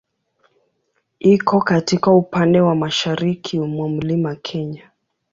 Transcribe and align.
Iko 1.19 1.61
katika 1.61 2.11
upande 2.11 2.61
wa 2.61 2.75
mashariki 2.75 3.59
mwa 3.59 3.89
Mlima 3.89 4.35
Kenya. 4.35 4.91